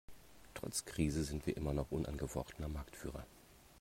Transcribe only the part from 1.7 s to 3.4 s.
noch unangefochtener Marktführer.